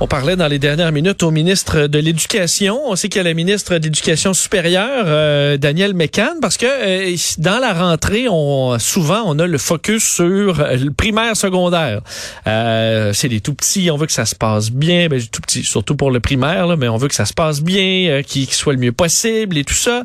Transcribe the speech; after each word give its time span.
On 0.00 0.06
parlait 0.06 0.36
dans 0.36 0.46
les 0.46 0.60
dernières 0.60 0.92
minutes 0.92 1.24
au 1.24 1.32
ministre 1.32 1.88
de 1.88 1.98
l'Éducation. 1.98 2.80
On 2.86 2.94
sait 2.94 3.08
qu'il 3.08 3.18
y 3.18 3.20
a 3.20 3.24
la 3.24 3.34
ministre 3.34 3.76
de 3.76 3.82
l'Éducation 3.82 4.32
supérieure, 4.32 5.06
euh, 5.06 5.56
Daniel 5.56 5.92
Mécan, 5.92 6.34
parce 6.40 6.56
que 6.56 6.66
euh, 6.66 7.16
dans 7.38 7.58
la 7.58 7.72
rentrée, 7.72 8.28
on 8.30 8.78
souvent 8.78 9.24
on 9.26 9.40
a 9.40 9.46
le 9.48 9.58
focus 9.58 10.04
sur 10.04 10.60
euh, 10.60 10.76
le 10.76 10.92
primaire, 10.92 11.36
secondaire. 11.36 12.02
c'est 12.44 13.26
les 13.26 13.40
tout 13.40 13.54
petits, 13.54 13.90
on 13.90 13.96
veut 13.96 14.06
que 14.06 14.12
ça 14.12 14.24
se 14.24 14.36
passe 14.36 14.70
bien, 14.70 15.08
ben, 15.08 15.20
tout 15.20 15.40
petit, 15.40 15.64
surtout 15.64 15.96
pour 15.96 16.12
le 16.12 16.20
primaire, 16.20 16.68
là, 16.68 16.76
mais 16.76 16.86
on 16.86 16.96
veut 16.96 17.08
que 17.08 17.16
ça 17.16 17.26
se 17.26 17.34
passe 17.34 17.60
bien, 17.60 18.22
qu'il 18.22 18.48
soit 18.52 18.74
le 18.74 18.78
mieux 18.78 18.92
possible 18.92 19.58
et 19.58 19.64
tout 19.64 19.74
ça. 19.74 20.04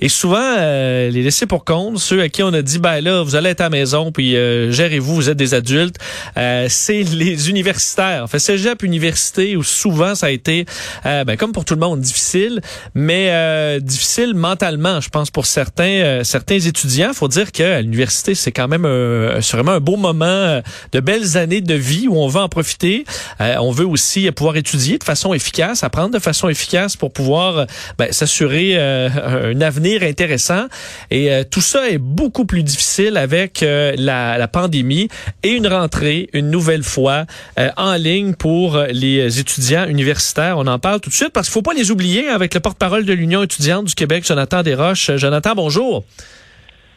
Et 0.00 0.08
souvent, 0.08 0.56
les 0.56 1.22
laisser 1.22 1.44
pour 1.44 1.66
compte, 1.66 1.98
ceux 1.98 2.22
à 2.22 2.30
qui 2.30 2.42
on 2.42 2.54
a 2.54 2.62
dit, 2.62 2.78
ben 2.78 3.02
là, 3.02 3.22
vous 3.22 3.36
allez 3.36 3.50
être 3.50 3.60
à 3.60 3.64
la 3.64 3.70
maison, 3.70 4.10
puis 4.10 4.32
gérez-vous, 4.32 5.14
vous 5.14 5.28
êtes 5.28 5.36
des 5.36 5.52
adultes, 5.52 5.96
c'est 6.34 7.02
les 7.02 7.50
universitaires. 7.50 8.26
Fait, 8.30 8.38
cégep 8.38 8.82
universitaire 8.82 9.33
où 9.38 9.62
souvent 9.62 10.14
ça 10.14 10.26
a 10.26 10.30
été, 10.30 10.66
euh, 11.06 11.24
ben, 11.24 11.36
comme 11.36 11.52
pour 11.52 11.64
tout 11.64 11.74
le 11.74 11.80
monde, 11.80 12.00
difficile, 12.00 12.60
mais 12.94 13.28
euh, 13.30 13.80
difficile 13.80 14.34
mentalement, 14.34 15.00
je 15.00 15.08
pense, 15.08 15.30
pour 15.30 15.46
certains 15.46 15.84
euh, 15.84 16.24
certains 16.24 16.58
étudiants. 16.58 17.12
faut 17.12 17.28
dire 17.28 17.52
qu'à 17.52 17.80
l'université, 17.80 18.34
c'est 18.34 18.52
quand 18.52 18.68
même 18.68 18.84
un, 18.84 19.38
vraiment 19.52 19.72
un 19.72 19.80
beau 19.80 19.96
moment, 19.96 20.60
de 20.92 21.00
belles 21.00 21.36
années 21.36 21.60
de 21.60 21.74
vie 21.74 22.08
où 22.08 22.16
on 22.16 22.28
veut 22.28 22.40
en 22.40 22.48
profiter. 22.48 23.04
on 23.40 23.70
veut 23.70 23.86
aussi 23.86 24.30
pouvoir 24.32 24.56
étudier 24.56 24.98
de 24.98 25.04
façon 25.04 25.34
efficace, 25.34 25.84
apprendre 25.84 26.14
de 26.14 26.18
façon 26.18 26.48
efficace 26.48 26.96
pour 26.96 27.12
pouvoir 27.12 27.66
ben, 27.98 28.12
s'assurer 28.12 28.76
un 28.76 29.60
avenir 29.60 30.02
intéressant. 30.02 30.66
Et 31.10 31.30
tout 31.50 31.60
ça 31.60 31.88
est 31.88 31.98
beaucoup 31.98 32.44
plus 32.44 32.62
difficile 32.62 33.16
avec 33.16 33.60
la, 33.62 34.38
la 34.38 34.48
pandémie 34.48 35.08
et 35.42 35.50
une 35.50 35.66
rentrée, 35.66 36.28
une 36.32 36.50
nouvelle 36.50 36.82
fois, 36.82 37.24
en 37.76 37.94
ligne 37.94 38.34
pour 38.34 38.78
les 38.90 39.23
étudiants 39.28 39.86
universitaires. 39.88 40.58
On 40.58 40.66
en 40.66 40.78
parle 40.78 41.00
tout 41.00 41.10
de 41.10 41.14
suite 41.14 41.30
parce 41.32 41.48
qu'il 41.48 41.54
faut 41.54 41.62
pas 41.62 41.74
les 41.74 41.90
oublier 41.90 42.28
avec 42.28 42.54
le 42.54 42.60
porte-parole 42.60 43.04
de 43.04 43.12
l'Union 43.12 43.42
étudiante 43.42 43.86
du 43.86 43.94
Québec, 43.94 44.24
Jonathan 44.26 44.62
Desroches. 44.62 45.16
Jonathan, 45.16 45.54
bonjour. 45.54 46.04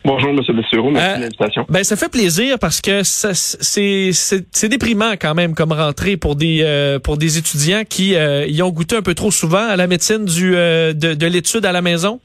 Bonjour, 0.08 0.30
M. 0.30 0.40
Bessureau. 0.56 0.90
Merci 0.90 1.10
de 1.10 1.18
euh, 1.18 1.22
l'invitation. 1.24 1.66
Ben, 1.68 1.84
ça 1.84 1.98
fait 1.98 2.10
plaisir 2.10 2.58
parce 2.60 2.80
que 2.80 3.02
c'est 3.04 4.70
déprimant 4.70 5.14
quand 5.20 5.36
même 5.36 5.54
comme 5.54 5.74
rentrée 5.74 6.16
pour 6.16 6.38
des 6.38 6.62
euh, 6.62 6.98
pour 6.98 7.18
des 7.18 7.38
étudiants 7.38 7.84
qui 7.88 8.16
euh, 8.16 8.46
y 8.48 8.62
ont 8.62 8.70
goûté 8.70 8.96
un 8.96 9.02
peu 9.02 9.16
trop 9.16 9.32
souvent 9.32 9.68
à 9.68 9.76
la 9.76 9.88
médecine 9.88 10.24
du 10.24 10.52
de, 10.52 11.14
de 11.14 11.28
l'étude 11.28 11.66
à 11.66 11.74
la 11.74 11.82
maison. 11.82 12.22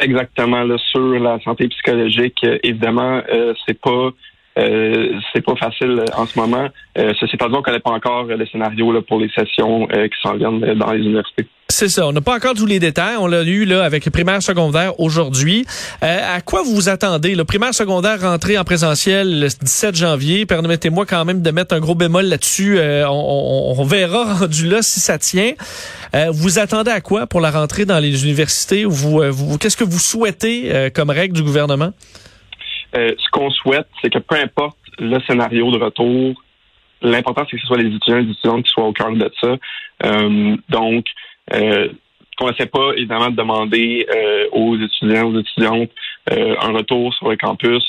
Exactement. 0.00 0.62
Là, 0.62 0.76
sur 0.92 1.18
la 1.18 1.40
santé 1.40 1.66
psychologique, 1.68 2.46
évidemment, 2.62 3.22
c'est 3.66 3.78
pas 3.78 4.10
euh, 4.58 5.12
c'est 5.32 5.44
pas 5.44 5.54
facile 5.54 6.00
euh, 6.00 6.04
en 6.16 6.26
ce 6.26 6.38
moment. 6.38 6.66
Euh, 6.98 7.12
ceci 7.20 7.36
étant 7.36 7.48
dit, 7.48 7.54
on 7.54 7.62
connaît 7.62 7.80
pas 7.80 7.90
encore 7.90 8.24
le 8.24 8.46
scénario 8.46 8.92
là, 8.92 9.00
pour 9.00 9.20
les 9.20 9.30
sessions 9.30 9.86
qui 9.86 10.20
s'en 10.22 10.34
viennent 10.34 10.74
dans 10.74 10.90
les 10.92 11.00
universités. 11.00 11.46
C'est 11.68 11.88
ça. 11.88 12.08
On 12.08 12.12
n'a 12.12 12.20
pas 12.20 12.34
encore 12.34 12.54
tous 12.54 12.66
les 12.66 12.80
détails. 12.80 13.16
On 13.18 13.28
l'a 13.28 13.44
eu 13.44 13.64
là 13.64 13.84
avec 13.84 14.10
primaire 14.10 14.42
secondaire 14.42 14.98
aujourd'hui. 14.98 15.64
à 16.02 16.40
quoi 16.40 16.62
vous 16.62 16.74
vous 16.74 16.88
attendez? 16.88 17.36
Le 17.36 17.44
primaire 17.44 17.72
secondaire 17.72 18.20
rentré 18.20 18.58
en 18.58 18.64
présentiel 18.64 19.40
le 19.40 19.46
17 19.46 19.94
janvier. 19.94 20.46
Permettez-moi 20.46 21.06
quand 21.06 21.24
même 21.24 21.42
de 21.42 21.50
mettre 21.52 21.74
un 21.74 21.80
gros 21.80 21.94
bémol 21.94 22.24
là-dessus. 22.24 22.80
On, 22.80 23.74
on, 23.78 23.84
verra 23.84 24.34
rendu 24.40 24.66
là 24.66 24.82
si 24.82 24.98
ça 24.98 25.18
tient. 25.18 25.52
vous 26.32 26.58
attendez 26.58 26.90
à 26.90 27.00
quoi 27.00 27.28
pour 27.28 27.40
la 27.40 27.52
rentrée 27.52 27.84
dans 27.84 28.00
les 28.00 28.24
universités? 28.24 28.84
Vous, 28.84 29.22
vous 29.30 29.56
Qu'est-ce 29.58 29.76
que 29.76 29.84
vous 29.84 30.00
souhaitez 30.00 30.90
comme 30.92 31.10
règle 31.10 31.36
du 31.36 31.44
gouvernement? 31.44 31.92
Euh, 32.96 33.14
ce 33.18 33.30
qu'on 33.30 33.50
souhaite, 33.50 33.88
c'est 34.02 34.10
que 34.10 34.18
peu 34.18 34.36
importe 34.36 34.78
le 34.98 35.18
scénario 35.26 35.70
de 35.70 35.78
retour, 35.78 36.34
l'important, 37.02 37.42
c'est 37.48 37.56
que 37.56 37.62
ce 37.62 37.66
soit 37.66 37.78
les 37.78 37.94
étudiants 37.94 38.18
et 38.18 38.22
les 38.22 38.32
étudiantes 38.32 38.64
qui 38.64 38.72
soient 38.72 38.86
au 38.86 38.92
cœur 38.92 39.12
de 39.12 39.30
ça. 39.40 39.56
Euh, 40.04 40.56
donc, 40.68 41.06
euh, 41.54 41.88
qu'on 42.38 42.50
essaie 42.50 42.66
pas, 42.66 42.92
évidemment, 42.96 43.30
de 43.30 43.36
demander 43.36 44.06
euh, 44.14 44.48
aux 44.52 44.76
étudiants, 44.76 45.28
aux 45.28 45.38
étudiantes 45.38 45.90
un 46.30 46.72
retour 46.72 47.12
sur 47.14 47.28
le 47.28 47.36
campus 47.36 47.82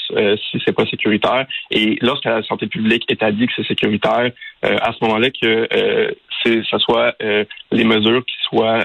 si 0.49 0.59
c'est 0.65 0.75
pas 0.75 0.85
sécuritaire. 0.87 1.45
Et 1.69 1.99
lorsque 2.01 2.25
la 2.25 2.41
santé 2.41 2.65
publique 2.65 3.03
établit 3.07 3.45
que 3.45 3.53
c'est 3.55 3.67
sécuritaire, 3.67 4.31
à 4.63 4.93
ce 4.93 5.05
moment-là, 5.05 5.29
que 5.29 5.67
c'est, 6.41 6.63
ce 6.63 6.77
soit 6.79 7.13
les 7.71 7.83
mesures 7.83 8.25
qui 8.25 8.35
soient 8.49 8.83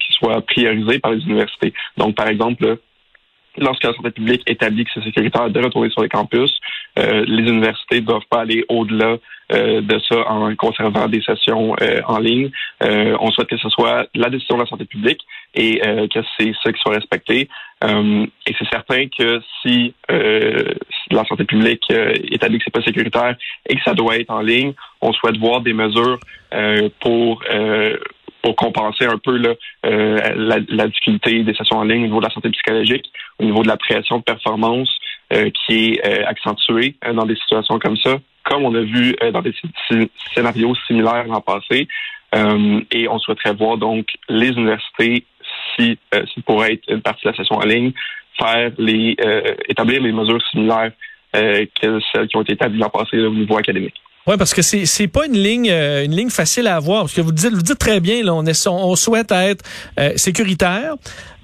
qui 0.00 0.12
soient 0.14 0.40
priorisées 0.40 0.98
par 0.98 1.12
les 1.12 1.22
universités. 1.22 1.72
Donc, 1.96 2.16
par 2.16 2.26
exemple, 2.26 2.78
lorsque 3.58 3.84
la 3.84 3.94
santé 3.94 4.10
publique 4.10 4.42
établit 4.46 4.84
que 4.84 4.90
c'est 4.94 5.02
sécuritaire 5.02 5.50
de 5.50 5.60
retourner 5.60 5.90
sur 5.90 6.02
les 6.02 6.08
campus, 6.08 6.58
euh, 6.98 7.24
les 7.26 7.50
universités 7.50 8.00
ne 8.00 8.06
doivent 8.06 8.26
pas 8.30 8.40
aller 8.40 8.64
au-delà 8.68 9.16
euh, 9.52 9.80
de 9.80 9.98
ça 10.08 10.28
en 10.28 10.54
conservant 10.56 11.06
des 11.06 11.22
sessions 11.22 11.76
euh, 11.80 12.00
en 12.06 12.18
ligne. 12.18 12.50
on 12.80 13.30
souhaite 13.30 13.48
que 13.48 13.56
ce 13.58 13.68
soit 13.68 14.08
la 14.14 14.28
décision 14.30 14.56
de 14.56 14.62
la 14.62 14.66
santé 14.66 14.84
publique 14.84 15.20
et 15.54 15.78
que 15.78 16.20
c'est 16.38 16.52
ça 16.62 16.72
qui 16.72 16.80
soit 16.80 16.94
respecté. 16.94 17.48
et 17.82 18.54
c'est 18.58 18.68
certain 18.70 19.06
que 19.08 19.40
si, 19.62 19.94
la 20.08 21.24
santé 21.24 21.44
publique 21.44 21.90
établit 22.30 22.58
que 22.58 22.64
c'est 22.64 22.74
pas 22.74 22.82
sécuritaire 22.82 23.36
et 23.68 23.76
que 23.76 23.82
ça 23.82 23.94
doit 23.94 24.16
être 24.16 24.30
en 24.30 24.40
ligne, 24.40 24.72
on 25.00 25.12
souhaite 25.12 25.38
voir 25.38 25.60
des 25.62 25.72
mesures 25.72 26.18
pour 27.00 27.42
pour 28.46 28.54
compenser 28.54 29.06
un 29.06 29.18
peu 29.18 29.36
là, 29.36 29.54
euh, 29.86 30.60
la, 30.68 30.86
difficulté 30.86 31.42
des 31.42 31.54
sessions 31.54 31.78
en 31.78 31.82
ligne 31.82 32.02
au 32.02 32.06
niveau 32.06 32.20
de 32.20 32.26
la 32.26 32.30
santé 32.32 32.48
psychologique, 32.50 33.10
au 33.38 33.44
niveau 33.44 33.62
de 33.62 33.68
la 33.68 33.76
pression 33.76 34.18
de 34.18 34.22
performance 34.22 34.88
euh, 35.32 35.50
qui 35.50 35.92
est 35.92 36.06
euh, 36.06 36.26
accentuée 36.26 36.96
dans 37.14 37.26
des 37.26 37.36
situations 37.36 37.78
comme 37.78 37.96
ça, 37.98 38.18
comme 38.44 38.64
on 38.64 38.74
a 38.74 38.80
vu 38.80 39.16
dans 39.32 39.42
des 39.42 39.54
scénarios 40.34 40.74
similaires 40.86 41.26
l'an 41.26 41.40
passé. 41.40 41.88
et 42.92 43.08
on 43.08 43.18
souhaiterait 43.18 43.54
voir 43.54 43.76
donc 43.76 44.06
les 44.28 44.48
universités, 44.48 45.24
si, 45.74 45.98
si 46.32 46.40
pourrait 46.42 46.74
être 46.74 46.84
une 46.88 47.02
partie 47.02 47.24
de 47.24 47.30
la 47.30 47.36
session 47.36 47.56
en 47.56 47.64
ligne, 47.64 47.92
faire 48.38 48.70
les 48.78 49.16
établir 49.68 50.00
les 50.00 50.12
mesures 50.12 50.42
similaires 50.50 50.92
que 51.32 52.00
celles 52.12 52.28
qui 52.28 52.36
ont 52.36 52.42
été 52.42 52.52
établies 52.52 52.78
l'an 52.78 52.88
passé 52.88 53.18
au 53.18 53.30
niveau 53.30 53.58
académique. 53.58 54.00
Oui, 54.26 54.34
parce 54.36 54.54
que 54.54 54.62
c'est 54.62 54.86
c'est 54.86 55.06
pas 55.06 55.26
une 55.26 55.38
ligne 55.38 55.70
euh, 55.70 56.04
une 56.04 56.16
ligne 56.16 56.30
facile 56.30 56.66
à 56.66 56.76
avoir 56.76 57.02
parce 57.02 57.14
que 57.14 57.20
vous 57.20 57.30
dites 57.30 57.52
vous 57.52 57.62
dites 57.62 57.78
très 57.78 58.00
bien 58.00 58.24
là 58.24 58.34
on 58.34 58.44
est 58.44 58.66
on 58.66 58.96
souhaite 58.96 59.30
être 59.30 59.64
euh, 60.00 60.14
sécuritaire 60.16 60.94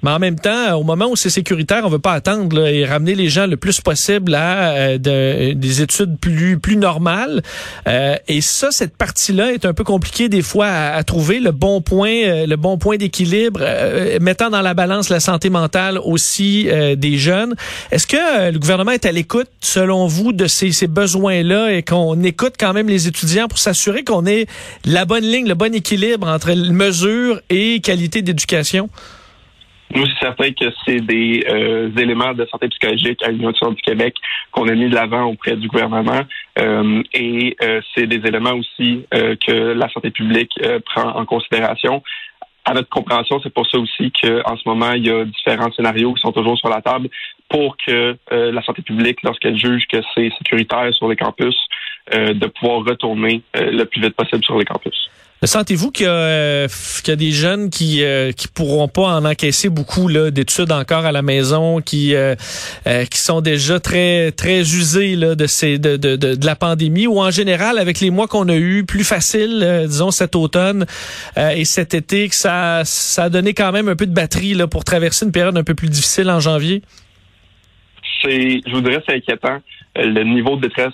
mais 0.03 0.11
en 0.11 0.19
même 0.19 0.37
temps, 0.37 0.75
au 0.75 0.83
moment 0.83 1.07
où 1.09 1.15
c'est 1.15 1.29
sécuritaire, 1.29 1.83
on 1.85 1.89
veut 1.89 1.97
pas 1.97 2.11
attendre 2.11 2.67
et 2.67 2.85
ramener 2.85 3.15
les 3.15 3.29
gens 3.29 3.47
le 3.47 3.55
plus 3.55 3.79
possible 3.79 4.35
à 4.35 4.73
euh, 4.73 5.53
des 5.55 5.81
études 5.81 6.19
plus 6.19 6.59
plus 6.59 6.75
normales. 6.75 7.41
Euh, 7.87 8.15
et 8.27 8.41
ça, 8.41 8.67
cette 8.71 8.97
partie-là 8.97 9.53
est 9.53 9.65
un 9.65 9.73
peu 9.73 9.85
compliquée 9.85 10.27
des 10.27 10.41
fois 10.41 10.67
à, 10.67 11.01
trouver 11.03 11.39
le 11.39 11.51
bon 11.51 11.81
point, 11.81 12.23
euh, 12.25 12.45
le 12.45 12.55
bon 12.57 12.77
point 12.77 12.97
d'équilibre, 12.97 13.61
mettant 14.19 14.49
dans 14.49 14.61
la 14.61 14.73
balance 14.73 15.09
la 15.09 15.21
santé 15.21 15.49
mentale 15.49 15.97
aussi 16.03 16.67
des 16.97 17.17
jeunes. 17.17 17.55
Est-ce 17.91 18.07
que 18.07 18.51
le 18.51 18.59
gouvernement 18.59 18.91
est 18.91 19.05
à 19.05 19.11
l'écoute, 19.11 19.47
selon 19.61 20.07
vous, 20.07 20.33
de 20.33 20.47
ces, 20.47 20.71
ces 20.71 20.87
besoins-là 20.87 21.71
et 21.71 21.83
qu'on 21.83 22.21
écoute 22.23 22.55
quand 22.59 22.73
même 22.73 22.89
les 22.89 23.07
étudiants 23.07 23.47
pour 23.47 23.59
s'assurer 23.59 24.03
qu'on 24.03 24.25
ait 24.25 24.47
la 24.85 25.05
bonne 25.05 25.23
ligne, 25.23 25.47
le 25.47 25.55
bon 25.55 25.73
équilibre 25.73 26.27
entre 26.27 26.51
mesure 26.53 27.39
et 27.49 27.79
qualité 27.79 28.21
d'éducation? 28.21 28.89
Nous, 29.95 30.07
c'est 30.07 30.25
certain 30.25 30.51
que 30.51 30.65
c'est 30.85 31.01
des 31.01 31.45
euh, 31.47 31.91
éléments 31.97 32.33
de 32.33 32.47
santé 32.47 32.67
psychologique 32.69 33.21
à 33.23 33.29
l'Union 33.29 33.51
du 33.51 33.81
Québec 33.81 34.15
qu'on 34.51 34.67
a 34.67 34.73
mis 34.73 34.89
de 34.89 34.95
l'avant 34.95 35.25
auprès 35.25 35.55
du 35.55 35.67
gouvernement. 35.67 36.21
Euh, 36.57 37.03
et 37.13 37.55
euh, 37.61 37.79
c'est 37.93 38.07
des 38.07 38.27
éléments 38.27 38.53
aussi 38.53 39.05
que 39.11 39.73
la 39.73 39.89
santé 39.89 40.09
publique 40.09 40.59
prend 40.85 41.09
en 41.15 41.25
considération. 41.25 42.01
À 42.65 42.73
notre 42.73 42.89
compréhension, 42.89 43.39
c'est 43.43 43.53
pour 43.53 43.69
ça 43.69 43.77
aussi 43.77 44.11
qu'en 44.11 44.57
ce 44.57 44.67
moment, 44.67 44.93
il 44.93 45.05
y 45.05 45.11
a 45.11 45.25
différents 45.25 45.71
scénarios 45.73 46.13
qui 46.13 46.21
sont 46.21 46.31
toujours 46.31 46.57
sur 46.57 46.69
la 46.69 46.81
table 46.81 47.09
pour 47.49 47.75
que 47.77 48.17
la 48.31 48.63
santé 48.63 48.81
publique, 48.81 49.21
lorsqu'elle 49.23 49.57
juge 49.57 49.85
que 49.87 49.97
c'est 50.15 50.31
sécuritaire 50.37 50.93
sur 50.93 51.09
les 51.09 51.15
campus, 51.15 51.55
de 52.11 52.47
pouvoir 52.47 52.85
retourner 52.85 53.41
le 53.53 53.83
plus 53.83 54.01
vite 54.01 54.15
possible 54.15 54.43
sur 54.43 54.57
les 54.57 54.65
campus. 54.65 55.09
Sentez-vous 55.45 55.91
qu'il 55.91 56.05
y, 56.05 56.09
euh, 56.09 56.67
y, 57.05 57.11
a 57.11 57.15
des 57.17 57.31
jeunes 57.31 57.69
qui 57.69 58.01
euh, 58.01 58.31
qui 58.31 58.47
pourront 58.47 58.87
pas 58.87 59.07
en 59.07 59.25
encaisser 59.25 59.67
beaucoup 59.67 60.07
là 60.07 60.31
d'études 60.31 60.71
encore 60.71 61.05
à 61.05 61.11
la 61.11 61.21
maison, 61.21 61.81
qui 61.81 62.15
euh, 62.15 62.35
euh, 62.87 63.03
qui 63.05 63.17
sont 63.17 63.41
déjà 63.41 63.79
très 63.81 64.31
très 64.31 64.61
usés 64.61 65.17
là 65.17 65.35
de 65.35 65.45
ces 65.45 65.79
de, 65.79 65.97
de, 65.97 66.15
de, 66.15 66.45
la 66.45 66.55
pandémie 66.55 67.07
ou 67.07 67.19
en 67.19 67.29
général 67.29 67.77
avec 67.77 67.99
les 67.99 68.09
mois 68.09 68.27
qu'on 68.27 68.47
a 68.47 68.55
eu 68.55 68.85
plus 68.85 69.03
facile, 69.03 69.83
disons 69.85 70.11
cet 70.11 70.35
automne 70.35 70.85
et 71.37 71.65
cet 71.65 71.93
été, 71.93 72.29
que 72.29 72.35
ça 72.35 72.83
ça 72.85 73.23
a 73.23 73.29
donné 73.29 73.53
quand 73.53 73.73
même 73.73 73.89
un 73.89 73.95
peu 73.97 74.05
de 74.05 74.13
batterie 74.13 74.53
là 74.53 74.67
pour 74.67 74.85
traverser 74.85 75.25
une 75.25 75.33
période 75.33 75.57
un 75.57 75.63
peu 75.63 75.75
plus 75.75 75.89
difficile 75.89 76.29
en 76.29 76.39
janvier? 76.39 76.81
C'est, 78.21 78.61
je 78.65 78.71
vous 78.71 78.81
dirais, 78.81 79.03
c'est 79.05 79.15
inquiétant. 79.15 79.57
le 79.95 80.23
niveau 80.23 80.55
de 80.55 80.61
détresse 80.61 80.93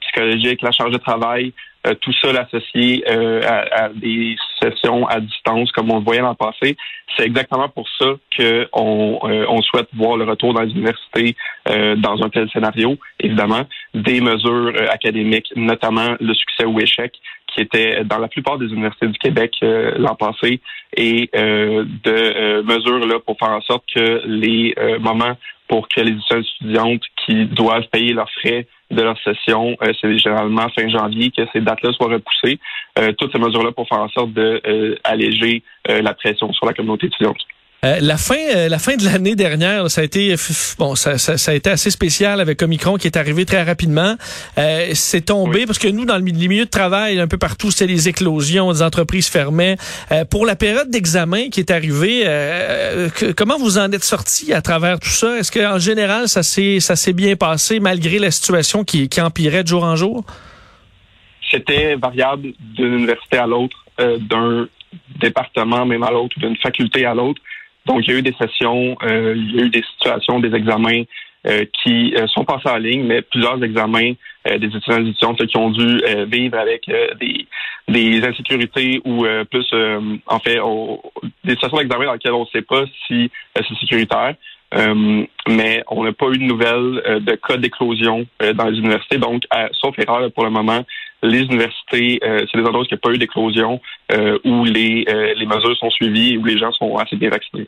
psychologique, 0.00 0.62
la 0.62 0.70
charge 0.70 0.92
de 0.92 0.98
travail, 0.98 1.52
tout 2.00 2.12
ça 2.22 2.28
associé 2.40 3.04
à, 3.08 3.84
à, 3.84 3.88
des 3.88 4.36
sessions 4.62 5.06
à 5.06 5.20
distance 5.20 5.72
comme 5.72 5.90
on 5.90 5.98
le 5.98 6.04
voyait 6.04 6.20
l'an 6.20 6.34
passé. 6.34 6.76
C'est 7.16 7.24
exactement 7.24 7.68
pour 7.68 7.88
ça 7.98 8.06
qu'on 8.36 9.18
on 9.22 9.62
souhaite 9.62 9.88
voir 9.94 10.16
le 10.16 10.24
retour 10.24 10.54
dans 10.54 10.62
les 10.62 10.72
universités 10.72 11.36
dans 11.66 12.22
un 12.22 12.28
tel 12.28 12.48
scénario. 12.50 12.96
Évidemment, 13.18 13.62
des 13.94 14.20
mesures 14.20 14.72
académiques, 14.90 15.52
notamment 15.56 16.16
le 16.20 16.34
succès 16.34 16.66
ou 16.66 16.78
échec, 16.80 17.12
qui 17.48 17.62
était 17.62 18.04
dans 18.04 18.18
la 18.18 18.28
plupart 18.28 18.58
des 18.58 18.66
universités 18.66 19.08
du 19.08 19.18
Québec 19.18 19.56
l'an 19.62 20.14
passé, 20.14 20.60
et 20.96 21.30
de 21.32 22.62
mesures 22.62 23.06
là 23.06 23.18
pour 23.24 23.38
faire 23.38 23.52
en 23.52 23.62
sorte 23.62 23.84
que 23.94 24.22
les 24.26 24.74
moments 25.00 25.36
pour 25.70 25.88
que 25.88 26.00
les 26.00 26.16
étudiantes 26.30 27.02
qui 27.24 27.46
doivent 27.46 27.88
payer 27.90 28.12
leurs 28.12 28.30
frais 28.30 28.66
de 28.90 29.02
leur 29.02 29.18
session, 29.22 29.76
euh, 29.82 29.92
c'est 30.00 30.18
généralement 30.18 30.68
fin 30.70 30.88
janvier 30.88 31.30
que 31.30 31.42
ces 31.52 31.60
dates-là 31.60 31.92
soient 31.92 32.08
repoussées. 32.08 32.58
Euh, 32.98 33.12
toutes 33.12 33.32
ces 33.32 33.38
mesures-là 33.38 33.72
pour 33.72 33.86
faire 33.88 34.00
en 34.00 34.08
sorte 34.08 34.32
d'alléger 34.32 35.62
euh, 35.88 36.02
la 36.02 36.14
pression 36.14 36.52
sur 36.52 36.66
la 36.66 36.72
communauté 36.72 37.06
étudiante. 37.06 37.38
Euh, 37.82 37.96
la 38.00 38.18
fin, 38.18 38.36
euh, 38.54 38.68
la 38.68 38.78
fin 38.78 38.96
de 38.96 39.04
l'année 39.04 39.34
dernière, 39.34 39.90
ça 39.90 40.02
a 40.02 40.04
été 40.04 40.34
bon, 40.78 40.94
ça, 40.96 41.16
ça, 41.16 41.50
a 41.50 41.54
été 41.54 41.70
assez 41.70 41.90
spécial 41.90 42.38
avec 42.40 42.60
Omicron 42.62 42.98
qui 42.98 43.06
est 43.06 43.16
arrivé 43.16 43.46
très 43.46 43.62
rapidement. 43.62 44.16
Euh, 44.58 44.90
c'est 44.92 45.22
tombé 45.22 45.64
parce 45.64 45.78
que 45.78 45.88
nous, 45.88 46.04
dans 46.04 46.18
le, 46.18 46.24
les 46.24 46.48
milieux 46.48 46.66
de 46.66 46.70
travail, 46.70 47.18
un 47.18 47.26
peu 47.26 47.38
partout, 47.38 47.70
c'est 47.70 47.86
les 47.86 48.06
éclosions, 48.08 48.70
des 48.70 48.82
entreprises 48.82 49.28
fermaient. 49.28 49.76
Euh, 50.12 50.26
pour 50.26 50.44
la 50.44 50.56
période 50.56 50.90
d'examen 50.90 51.48
qui 51.48 51.60
est 51.60 51.70
arrivée, 51.70 52.26
comment 53.36 53.56
vous 53.58 53.78
en 53.78 53.90
êtes 53.92 54.04
sorti 54.04 54.52
à 54.52 54.60
travers 54.60 55.00
tout 55.00 55.08
ça? 55.08 55.38
Est-ce 55.38 55.50
qu'en 55.50 55.78
général, 55.78 56.28
ça 56.28 56.42
s'est 56.42 56.80
ça 56.80 56.96
s'est 56.96 57.14
bien 57.14 57.36
passé 57.36 57.80
malgré 57.80 58.18
la 58.18 58.30
situation 58.30 58.84
qui, 58.84 59.08
qui 59.08 59.20
empirait 59.22 59.62
de 59.62 59.68
jour 59.68 59.84
en 59.84 59.96
jour? 59.96 60.24
C'était 61.50 61.96
variable 61.96 62.52
d'une 62.60 62.92
université 62.92 63.38
à 63.38 63.46
l'autre, 63.46 63.76
d'un 63.98 64.68
département 65.20 65.86
même 65.86 66.02
à 66.02 66.10
l'autre, 66.10 66.38
d'une 66.38 66.56
faculté 66.56 67.04
à 67.04 67.14
l'autre. 67.14 67.40
Donc, 67.86 68.06
il 68.06 68.12
y 68.12 68.16
a 68.16 68.18
eu 68.18 68.22
des 68.22 68.34
sessions, 68.40 68.96
euh, 69.02 69.34
il 69.36 69.56
y 69.56 69.60
a 69.60 69.64
eu 69.64 69.70
des 69.70 69.82
situations, 69.82 70.40
des 70.40 70.54
examens 70.54 71.02
euh, 71.46 71.64
qui 71.82 72.14
euh, 72.14 72.26
sont 72.28 72.44
passés 72.44 72.68
en 72.68 72.76
ligne, 72.76 73.04
mais 73.04 73.22
plusieurs 73.22 73.62
examens 73.62 74.12
des 74.44 74.66
étudiants 74.66 74.98
et 74.98 75.08
étudiantes 75.08 75.46
qui 75.46 75.56
ont 75.58 75.70
dû 75.70 76.00
vivre 76.28 76.58
avec 76.58 76.90
des, 77.20 77.46
des 77.88 78.26
insécurités 78.26 78.98
ou 79.04 79.26
plus, 79.50 79.70
en 80.26 80.38
fait, 80.38 80.58
des 81.44 81.52
situations 81.52 81.76
d'examen 81.76 82.06
dans 82.06 82.12
lesquelles 82.14 82.32
on 82.32 82.44
ne 82.44 82.50
sait 82.50 82.62
pas 82.62 82.84
si 83.06 83.30
c'est 83.54 83.78
sécuritaire. 83.80 84.34
Mais 84.72 85.82
on 85.88 86.04
n'a 86.04 86.12
pas 86.12 86.26
eu 86.28 86.38
de 86.38 86.44
nouvelles 86.44 87.22
de 87.24 87.34
cas 87.34 87.56
d'éclosion 87.56 88.26
dans 88.54 88.66
les 88.66 88.78
universités. 88.78 89.18
Donc, 89.18 89.42
sauf 89.72 89.98
erreur 89.98 90.30
pour 90.32 90.44
le 90.44 90.50
moment, 90.50 90.84
les 91.22 91.40
universités, 91.40 92.20
c'est 92.22 92.56
des 92.56 92.64
endroits 92.64 92.80
où 92.80 92.84
il 92.84 92.92
n'y 92.92 92.94
a 92.94 92.98
pas 92.98 93.10
eu 93.10 93.18
d'éclosion, 93.18 93.80
où 94.44 94.64
les, 94.64 95.04
les 95.36 95.46
mesures 95.46 95.76
sont 95.76 95.90
suivies, 95.90 96.36
où 96.36 96.44
les 96.44 96.58
gens 96.58 96.72
sont 96.72 96.96
assez 96.96 97.16
bien 97.16 97.30
vaccinés. 97.30 97.66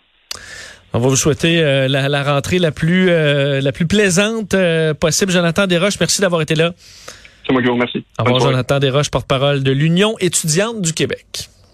On 0.94 0.98
va 0.98 1.08
vous 1.08 1.16
souhaiter 1.16 1.62
euh, 1.62 1.88
la, 1.88 2.22
rentrée 2.22 2.58
la 2.58 2.70
plus 2.70 3.08
euh, 3.08 3.62
la 3.62 3.72
plus 3.72 3.86
plaisante 3.86 4.52
euh, 4.52 4.92
possible. 4.92 5.32
Jonathan 5.32 5.66
Desroches, 5.66 5.98
merci 5.98 6.20
d'avoir 6.20 6.42
été 6.42 6.54
là. 6.54 6.72
C'est 7.46 7.52
moi 7.52 7.62
qui 7.62 7.68
vous 7.68 7.74
remercie. 7.74 8.04
Au 8.20 8.24
revoir, 8.24 8.40
Jonathan 8.40 8.78
Desroches, 8.78 9.10
porte-parole 9.10 9.62
de 9.62 9.72
l'Union 9.72 10.16
étudiante 10.20 10.82
du 10.82 10.92
Québec. 10.92 11.48